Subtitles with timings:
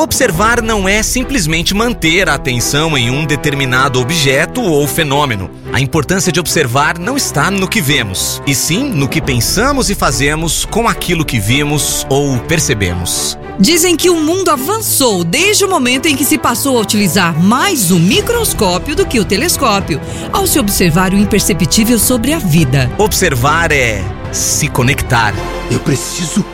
[0.00, 5.50] Observar não é simplesmente manter a atenção em um determinado objeto ou fenômeno.
[5.72, 9.96] A importância de observar não está no que vemos, e sim no que pensamos e
[9.96, 13.36] fazemos com aquilo que vimos ou percebemos.
[13.58, 17.90] Dizem que o mundo avançou desde o momento em que se passou a utilizar mais
[17.90, 20.00] o microscópio do que o telescópio,
[20.32, 22.88] ao se observar o imperceptível sobre a vida.
[22.98, 25.34] Observar é se conectar.
[25.68, 26.44] Eu preciso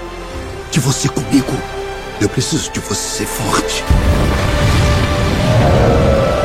[0.71, 1.74] de você comigo.
[2.21, 3.83] Eu preciso de você ser forte.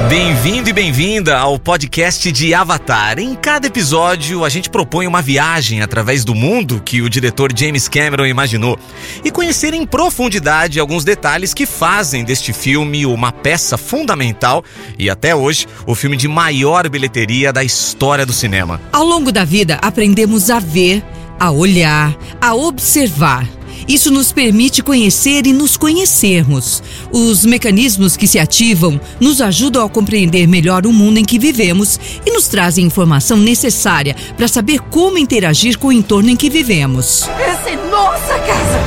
[0.09, 3.19] Bem-vindo e bem-vinda ao podcast de Avatar.
[3.19, 7.87] Em cada episódio, a gente propõe uma viagem através do mundo que o diretor James
[7.87, 8.79] Cameron imaginou
[9.23, 14.63] e conhecer em profundidade alguns detalhes que fazem deste filme uma peça fundamental
[14.97, 18.81] e, até hoje, o filme de maior bilheteria da história do cinema.
[18.91, 21.03] Ao longo da vida, aprendemos a ver,
[21.39, 23.58] a olhar, a observar.
[23.89, 26.83] Isso nos permite conhecer e nos conhecermos.
[27.11, 31.99] Os mecanismos que se ativam nos ajudam a compreender melhor o mundo em que vivemos
[32.23, 37.27] e nos trazem informação necessária para saber como interagir com o entorno em que vivemos.
[37.39, 38.79] Essa é nossa casa!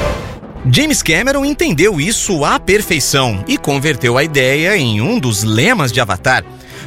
[0.71, 6.01] James Cameron entendeu isso à perfeição e converteu a ideia em um dos lemas de
[6.01, 6.45] Avatar.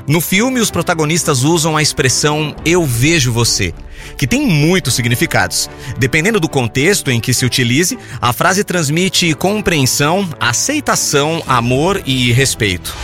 [0.07, 3.73] No filme, os protagonistas usam a expressão eu vejo você,
[4.15, 5.67] que tem muitos significados.
[5.97, 12.95] Dependendo do contexto em que se utilize, a frase transmite compreensão, aceitação, amor e respeito.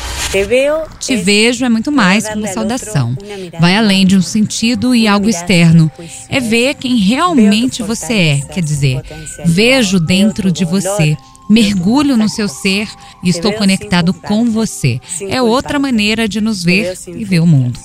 [1.00, 3.18] Te vejo é muito mais que uma saudação.
[3.60, 5.92] Vai além de um sentido e algo externo.
[6.30, 9.02] É ver quem realmente você é, quer dizer,
[9.44, 11.18] vejo dentro de você
[11.52, 12.88] mergulho no seu ser
[13.22, 15.00] e estou conectado com você.
[15.28, 17.78] É outra maneira de nos ver e ver o mundo.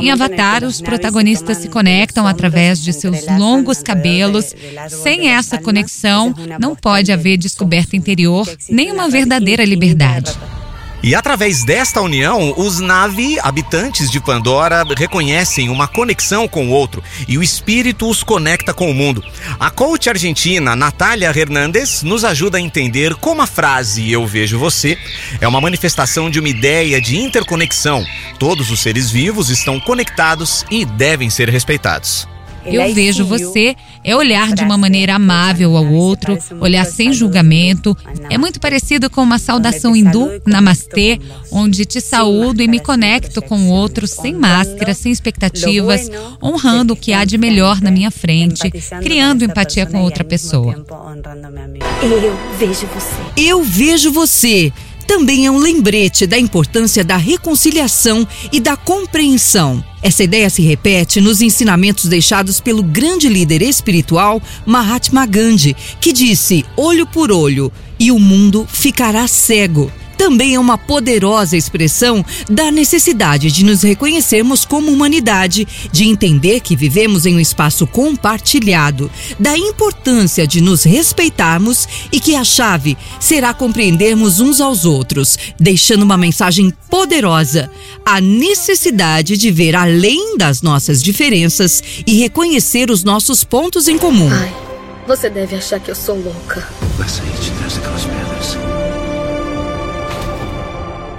[0.00, 4.54] Em Avatar, os protagonistas se conectam através de seus longos cabelos.
[5.02, 10.32] Sem essa conexão, não pode haver descoberta interior nem uma verdadeira liberdade.
[11.02, 17.02] E através desta união, os Navi, habitantes de Pandora, reconhecem uma conexão com o outro
[17.26, 19.24] e o espírito os conecta com o mundo.
[19.58, 24.98] A coach argentina Natália Hernandes nos ajuda a entender como a frase Eu vejo você
[25.40, 28.04] é uma manifestação de uma ideia de interconexão.
[28.38, 32.28] Todos os seres vivos estão conectados e devem ser respeitados.
[32.64, 37.96] Eu vejo você é olhar de uma maneira amável ao outro, olhar sem julgamento.
[38.28, 43.58] É muito parecido com uma saudação hindu, namastê, onde te saúdo e me conecto com
[43.58, 46.10] o outro sem máscara, sem expectativas,
[46.42, 48.70] honrando o que há de melhor na minha frente,
[49.02, 50.84] criando empatia com outra pessoa.
[52.02, 53.20] Eu vejo você.
[53.36, 54.72] Eu vejo você
[55.10, 59.84] também é um lembrete da importância da reconciliação e da compreensão.
[60.00, 66.64] Essa ideia se repete nos ensinamentos deixados pelo grande líder espiritual Mahatma Gandhi, que disse:
[66.76, 73.50] olho por olho, e o mundo ficará cego também é uma poderosa expressão da necessidade
[73.50, 80.46] de nos reconhecermos como humanidade, de entender que vivemos em um espaço compartilhado, da importância
[80.46, 86.70] de nos respeitarmos e que a chave será compreendermos uns aos outros, deixando uma mensagem
[86.90, 87.70] poderosa:
[88.04, 94.28] a necessidade de ver além das nossas diferenças e reconhecer os nossos pontos em comum.
[94.30, 94.52] Ai,
[95.06, 96.68] você deve achar que eu sou louca.
[96.98, 98.59] Vai sair de trás daquelas pedras.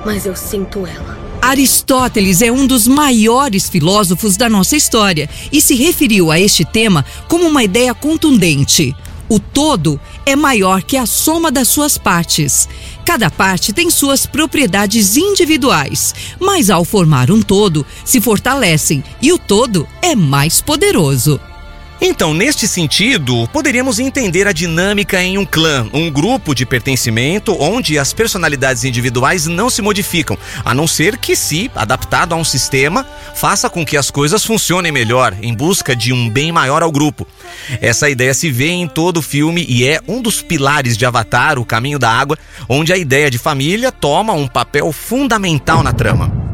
[0.06, 1.18] Mas eu sinto ela.
[1.42, 7.04] Aristóteles é um dos maiores filósofos da nossa história e se referiu a este tema
[7.28, 8.96] como uma ideia contundente.
[9.28, 12.68] O todo é maior que a soma das suas partes.
[13.06, 19.40] Cada parte tem suas propriedades individuais, mas ao formar um todo, se fortalecem e o
[19.40, 21.40] todo é mais poderoso.
[22.04, 28.00] Então, neste sentido, poderíamos entender a dinâmica em um clã, um grupo de pertencimento onde
[28.00, 30.36] as personalidades individuais não se modificam,
[30.66, 34.92] a não ser que, se adaptado a um sistema, faça com que as coisas funcionem
[34.92, 37.28] melhor, em busca de um bem maior ao grupo.
[37.80, 41.60] Essa ideia se vê em todo o filme e é um dos pilares de Avatar,
[41.60, 42.36] O Caminho da Água,
[42.68, 46.51] onde a ideia de família toma um papel fundamental na trama.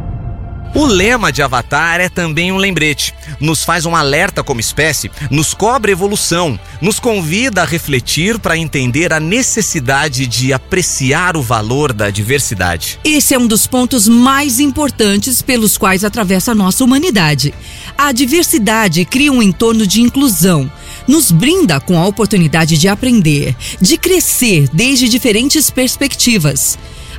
[0.77, 3.11] O lema de Avatar é também um lembrete.
[3.39, 9.11] Nos faz um alerta como espécie, nos cobra evolução, nos convida a refletir para entender
[9.11, 12.99] a necessidade de apreciar o valor da diversidade.
[13.03, 17.55] Esse é um dos pontos mais importantes pelos quais atravessa a nossa humanidade.
[17.97, 20.71] A diversidade cria um entorno de inclusão
[21.07, 26.77] nos brinda com a oportunidade de aprender, de crescer desde diferentes perspectivas.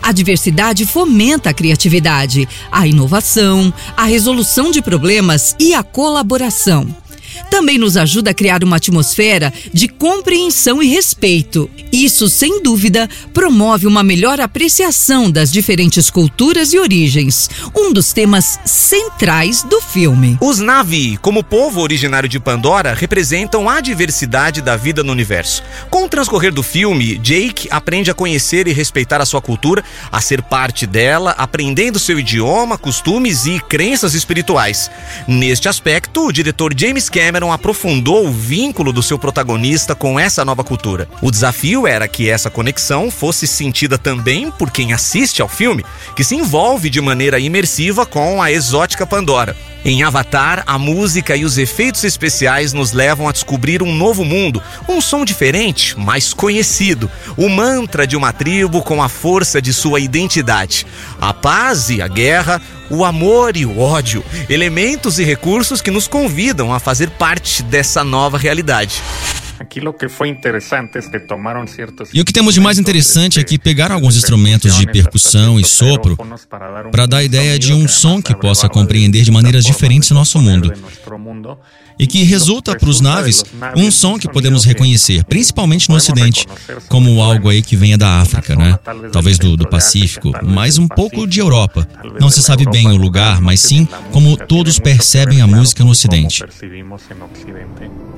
[0.08, 6.88] A diversidade fomenta a criatividade, a inovação, a resolução de problemas e a colaboração.
[7.50, 11.70] Também nos ajuda a criar uma atmosfera de compreensão e respeito.
[11.93, 18.58] Isso, sem dúvida, promove uma melhor apreciação das diferentes culturas e origens, um dos temas
[18.64, 20.37] centrais do filme.
[20.40, 25.62] Os Navi, como povo originário de Pandora, representam a diversidade da vida no universo.
[25.90, 30.20] Com o transcorrer do filme, Jake aprende a conhecer e respeitar a sua cultura, a
[30.20, 34.90] ser parte dela, aprendendo seu idioma, costumes e crenças espirituais.
[35.26, 40.64] Neste aspecto, o diretor James Cameron aprofundou o vínculo do seu protagonista com essa nova
[40.64, 41.08] cultura.
[41.22, 45.84] O desafio era que essa conexão fosse sentida também por quem assiste ao filme,
[46.16, 49.56] que se envolve de maneira imersiva com a exótica Pandora.
[49.84, 54.62] Em Avatar, a música e os efeitos especiais nos levam a descobrir um novo mundo,
[54.88, 60.00] um som diferente, mais conhecido, o mantra de uma tribo com a força de sua
[60.00, 60.86] identidade.
[61.20, 62.60] A paz e a guerra,
[62.90, 68.02] o amor e o ódio, elementos e recursos que nos convidam a fazer parte dessa
[68.02, 69.00] nova realidade.
[72.12, 75.64] E o que temos de mais interessante é que pegaram alguns instrumentos de percussão e
[75.64, 76.16] sopro
[76.90, 80.40] para dar a ideia de um som que possa compreender de maneiras diferentes o nosso
[80.40, 80.72] mundo
[81.99, 83.45] e que resulta para os naves
[83.77, 86.47] um som que podemos reconhecer, principalmente no Ocidente,
[86.89, 88.79] como algo aí que venha da África, né?
[89.12, 91.89] Talvez do, do Pacífico, mas um pouco de Europa.
[92.21, 96.45] Não se sabe bem o lugar, mas sim como todos percebem a música no Ocidente.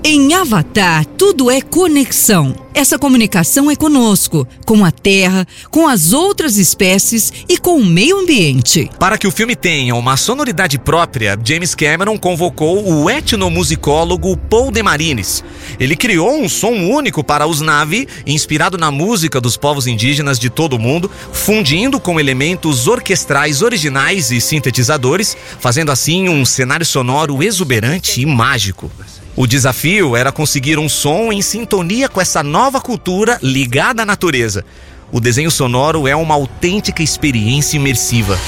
[0.04, 2.59] Em Avatar, tudo é conexão.
[2.80, 8.18] Essa comunicação é conosco, com a Terra, com as outras espécies e com o meio
[8.20, 8.88] ambiente.
[8.98, 15.44] Para que o filme tenha uma sonoridade própria, James Cameron convocou o etnomusicólogo Paul Demarines.
[15.78, 20.48] Ele criou um som único para os Navi, inspirado na música dos povos indígenas de
[20.48, 27.42] todo o mundo, fundindo com elementos orquestrais originais e sintetizadores, fazendo assim um cenário sonoro
[27.42, 28.90] exuberante e mágico.
[29.36, 34.64] O desafio era conseguir um som em sintonia com essa nova cultura ligada à natureza.
[35.12, 38.38] O desenho sonoro é uma autêntica experiência imersiva.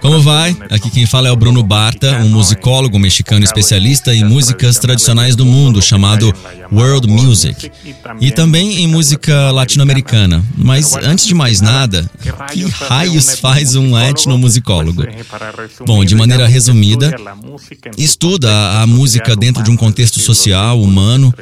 [0.00, 0.56] Como vai?
[0.70, 5.44] Aqui quem fala é o Bruno Barta, um musicólogo mexicano especialista em músicas tradicionais do
[5.44, 6.32] mundo, chamado
[6.72, 7.70] World Music,
[8.18, 10.42] e também em música latino-americana.
[10.56, 12.10] Mas antes de mais nada,
[12.50, 15.02] que raios faz um etnomusicólogo?
[15.84, 17.14] Bom, de maneira resumida,
[17.98, 21.34] estuda a música dentro de um contexto social, humano,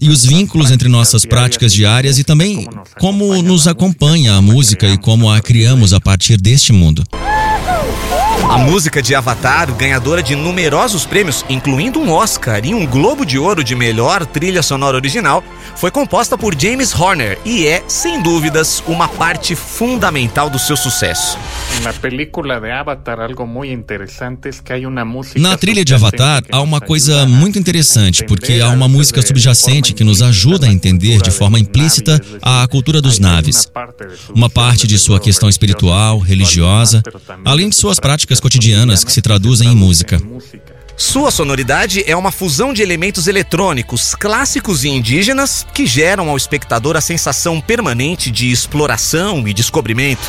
[0.00, 2.66] e os vínculos entre nossas práticas diárias e também
[3.00, 7.04] como nos acompanha a música e como a criamos a partir deste mundo.
[8.44, 13.38] A música de Avatar, ganhadora de numerosos prêmios, incluindo um Oscar e um Globo de
[13.38, 15.42] Ouro de melhor trilha sonora original,
[15.76, 21.38] foi composta por James Horner e é, sem dúvidas, uma parte fundamental do seu sucesso.
[25.36, 30.02] Na trilha de Avatar há uma coisa muito interessante, porque há uma música subjacente que
[30.02, 33.70] nos ajuda a entender de forma implícita a cultura dos naves.
[34.34, 37.02] Uma parte de sua questão espiritual, religiosa,
[37.44, 40.20] além de suas práticas cotidianas que se traduzem em música.
[40.98, 46.96] Sua sonoridade é uma fusão de elementos eletrônicos clássicos e indígenas que geram ao espectador
[46.96, 50.22] a sensação permanente de exploração e descobrimento.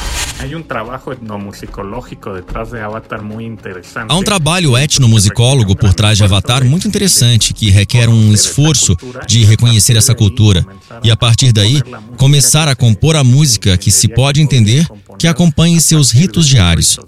[4.07, 8.95] Há um trabalho etnomusicólogo por trás de Avatar muito interessante que requer um esforço
[9.27, 10.63] de reconhecer essa cultura
[11.03, 11.81] e, a partir daí,
[12.15, 14.87] começar a compor a música que se pode entender
[15.17, 16.99] que acompanhe seus ritos diários.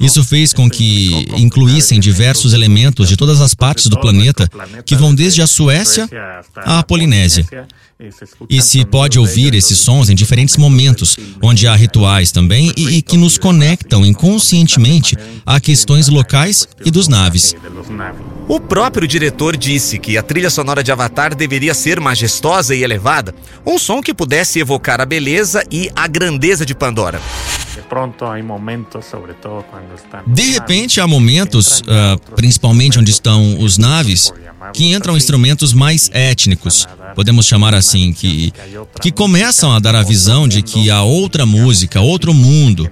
[0.00, 4.48] Isso fez com que incluíssem diversos elementos de todas as partes do planeta,
[4.84, 6.08] que vão desde a Suécia
[6.56, 7.46] à Polinésia.
[8.48, 13.02] E se pode ouvir esses sons em diferentes momentos, onde há rituais também e, e
[13.02, 17.56] que nos conectam inconscientemente a questões locais e dos naves.
[18.46, 23.34] O próprio diretor disse que a trilha sonora de Avatar deveria ser majestosa e elevada,
[23.66, 27.20] um som que pudesse evocar a beleza e a grandeza de Pandora.
[30.26, 34.32] De repente, há momentos, uh, principalmente onde estão os naves,
[34.72, 38.52] que entram instrumentos mais étnicos, podemos chamar assim, que,
[39.00, 42.88] que começam a dar a visão de que há outra música, outro mundo.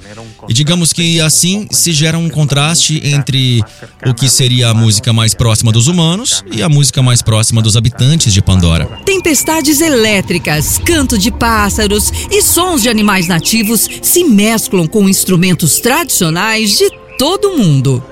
[0.49, 3.63] E digamos que assim se gera um contraste entre
[4.07, 7.77] o que seria a música mais próxima dos humanos e a música mais próxima dos
[7.77, 8.87] habitantes de Pandora.
[9.05, 16.79] Tempestades elétricas, canto de pássaros e sons de animais nativos se mesclam com instrumentos tradicionais
[16.79, 18.03] de todo mundo.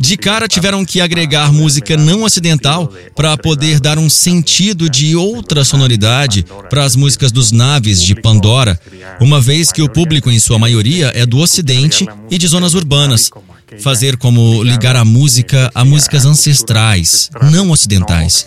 [0.00, 5.64] De cara tiveram que agregar música não ocidental para poder dar um sentido de outra
[5.64, 8.78] sonoridade para as músicas dos naves de Pandora,
[9.20, 13.30] uma vez que o público em sua maioria é do ocidente e de zonas urbanas.
[13.78, 18.46] Fazer como ligar a música a músicas ancestrais, não ocidentais.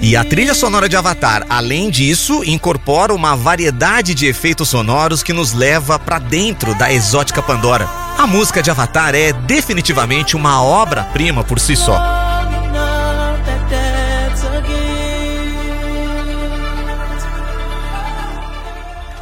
[0.00, 5.32] E a trilha sonora de Avatar, além disso, incorpora uma variedade de efeitos sonoros que
[5.32, 7.88] nos leva para dentro da exótica Pandora.
[8.16, 12.23] A música de Avatar é definitivamente uma obra-prima por si só.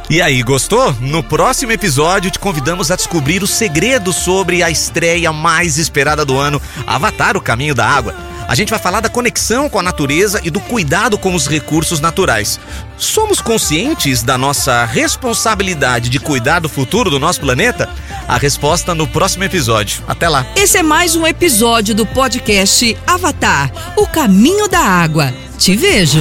[0.09, 0.93] E aí, gostou?
[0.99, 6.37] No próximo episódio te convidamos a descobrir os segredos sobre a estreia mais esperada do
[6.37, 8.13] ano, Avatar: O Caminho da Água.
[8.47, 12.01] A gente vai falar da conexão com a natureza e do cuidado com os recursos
[12.01, 12.59] naturais.
[12.97, 17.89] Somos conscientes da nossa responsabilidade de cuidar do futuro do nosso planeta?
[18.27, 20.03] A resposta no próximo episódio.
[20.07, 20.45] Até lá.
[20.57, 25.33] Esse é mais um episódio do podcast Avatar: O Caminho da Água.
[25.57, 26.19] Te vejo.